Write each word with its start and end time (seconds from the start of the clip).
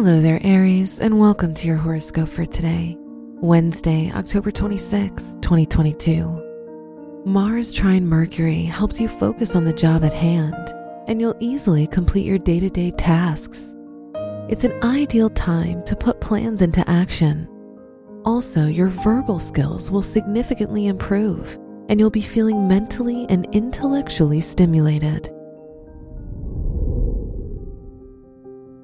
Hello 0.00 0.20
there, 0.20 0.38
Aries, 0.44 1.00
and 1.00 1.18
welcome 1.18 1.52
to 1.54 1.66
your 1.66 1.76
horoscope 1.76 2.28
for 2.28 2.44
today, 2.44 2.96
Wednesday, 3.40 4.12
October 4.14 4.52
26, 4.52 5.24
2022. 5.42 7.22
Mars 7.26 7.72
trine 7.72 8.06
Mercury 8.06 8.62
helps 8.62 9.00
you 9.00 9.08
focus 9.08 9.56
on 9.56 9.64
the 9.64 9.72
job 9.72 10.04
at 10.04 10.14
hand, 10.14 10.72
and 11.08 11.20
you'll 11.20 11.34
easily 11.40 11.88
complete 11.88 12.24
your 12.24 12.38
day 12.38 12.60
to 12.60 12.70
day 12.70 12.92
tasks. 12.92 13.74
It's 14.48 14.62
an 14.62 14.80
ideal 14.84 15.30
time 15.30 15.84
to 15.86 15.96
put 15.96 16.20
plans 16.20 16.62
into 16.62 16.88
action. 16.88 17.48
Also, 18.24 18.66
your 18.66 18.90
verbal 18.90 19.40
skills 19.40 19.90
will 19.90 20.04
significantly 20.04 20.86
improve, 20.86 21.58
and 21.88 21.98
you'll 21.98 22.08
be 22.08 22.20
feeling 22.20 22.68
mentally 22.68 23.26
and 23.28 23.48
intellectually 23.52 24.40
stimulated. 24.40 25.34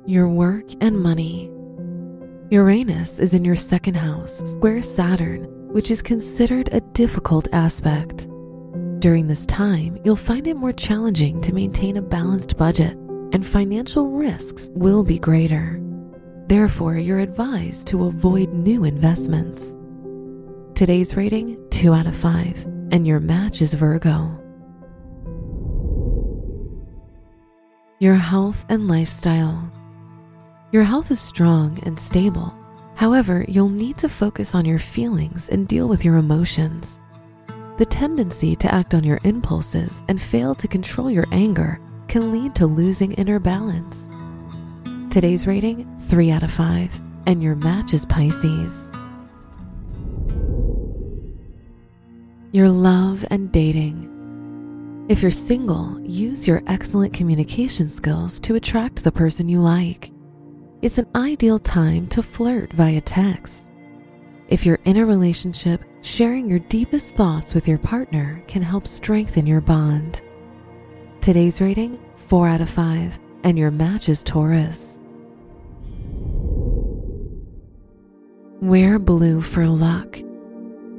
Your 0.06 0.28
work 0.28 0.64
and 0.80 0.98
money. 0.98 1.50
Uranus 2.50 3.18
is 3.18 3.34
in 3.34 3.44
your 3.44 3.56
second 3.56 3.96
house, 3.96 4.38
square 4.50 4.82
Saturn, 4.82 5.44
which 5.72 5.90
is 5.90 6.02
considered 6.02 6.68
a 6.72 6.80
difficult 6.80 7.48
aspect. 7.52 8.28
During 8.98 9.26
this 9.26 9.46
time, 9.46 9.98
you'll 10.04 10.16
find 10.16 10.46
it 10.46 10.56
more 10.56 10.72
challenging 10.72 11.40
to 11.40 11.54
maintain 11.54 11.96
a 11.96 12.02
balanced 12.02 12.56
budget, 12.56 12.96
and 13.32 13.46
financial 13.46 14.08
risks 14.08 14.70
will 14.74 15.02
be 15.02 15.18
greater. 15.18 15.80
Therefore, 16.46 16.96
you're 16.96 17.20
advised 17.20 17.86
to 17.88 18.04
avoid 18.04 18.52
new 18.52 18.84
investments. 18.84 19.76
Today's 20.74 21.16
rating 21.16 21.58
2 21.70 21.94
out 21.94 22.06
of 22.06 22.14
5, 22.14 22.64
and 22.92 23.06
your 23.06 23.20
match 23.20 23.62
is 23.62 23.72
Virgo. 23.74 24.38
Your 28.00 28.14
health 28.16 28.66
and 28.68 28.86
lifestyle. 28.86 29.72
Your 30.74 30.82
health 30.82 31.12
is 31.12 31.20
strong 31.20 31.78
and 31.84 31.96
stable. 31.96 32.52
However, 32.96 33.44
you'll 33.46 33.68
need 33.68 33.96
to 33.98 34.08
focus 34.08 34.56
on 34.56 34.64
your 34.64 34.80
feelings 34.80 35.48
and 35.48 35.68
deal 35.68 35.86
with 35.86 36.04
your 36.04 36.16
emotions. 36.16 37.00
The 37.78 37.86
tendency 37.86 38.56
to 38.56 38.74
act 38.74 38.92
on 38.92 39.04
your 39.04 39.20
impulses 39.22 40.02
and 40.08 40.20
fail 40.20 40.52
to 40.56 40.66
control 40.66 41.08
your 41.08 41.26
anger 41.30 41.80
can 42.08 42.32
lead 42.32 42.56
to 42.56 42.66
losing 42.66 43.12
inner 43.12 43.38
balance. 43.38 44.10
Today's 45.10 45.46
rating 45.46 45.96
3 46.00 46.32
out 46.32 46.42
of 46.42 46.50
5, 46.50 47.00
and 47.26 47.40
your 47.40 47.54
match 47.54 47.94
is 47.94 48.04
Pisces. 48.04 48.90
Your 52.50 52.68
love 52.68 53.24
and 53.30 53.52
dating. 53.52 55.06
If 55.08 55.22
you're 55.22 55.30
single, 55.30 56.00
use 56.00 56.48
your 56.48 56.64
excellent 56.66 57.14
communication 57.14 57.86
skills 57.86 58.40
to 58.40 58.56
attract 58.56 59.04
the 59.04 59.12
person 59.12 59.48
you 59.48 59.60
like 59.60 60.10
it's 60.82 60.98
an 60.98 61.06
ideal 61.14 61.58
time 61.58 62.06
to 62.08 62.22
flirt 62.22 62.72
via 62.72 63.00
text. 63.00 63.72
If 64.48 64.66
you're 64.66 64.80
in 64.84 64.98
a 64.98 65.06
relationship, 65.06 65.82
sharing 66.02 66.48
your 66.48 66.58
deepest 66.58 67.16
thoughts 67.16 67.54
with 67.54 67.66
your 67.66 67.78
partner 67.78 68.42
can 68.46 68.62
help 68.62 68.86
strengthen 68.86 69.46
your 69.46 69.60
bond. 69.60 70.20
Today's 71.20 71.60
rating 71.60 71.98
4 72.16 72.48
out 72.48 72.60
of 72.60 72.68
5, 72.68 73.18
and 73.44 73.58
your 73.58 73.70
match 73.70 74.08
is 74.08 74.22
Taurus. 74.22 75.02
Wear 78.60 78.98
blue 78.98 79.40
for 79.40 79.66
luck. 79.66 80.18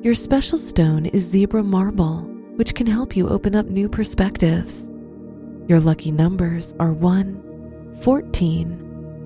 Your 0.01 0.13
special 0.13 0.57
stone 0.57 1.05
is 1.07 1.27
zebra 1.27 1.63
marble, 1.63 2.21
which 2.55 2.75
can 2.75 2.87
help 2.87 3.15
you 3.15 3.27
open 3.27 3.55
up 3.55 3.67
new 3.67 3.89
perspectives. 3.89 4.91
Your 5.67 5.79
lucky 5.79 6.11
numbers 6.11 6.75
are 6.79 6.93
1, 6.93 7.97
14, 8.01 8.84